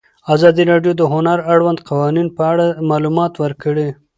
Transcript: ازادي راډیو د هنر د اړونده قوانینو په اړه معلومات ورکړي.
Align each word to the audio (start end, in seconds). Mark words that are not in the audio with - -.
ازادي 0.35 0.63
راډیو 0.71 0.93
د 0.97 1.01
هنر 1.13 1.39
د 1.41 1.45
اړونده 1.53 1.83
قوانینو 1.89 2.35
په 2.37 2.43
اړه 2.51 2.65
معلومات 2.89 3.33
ورکړي. 3.43 3.87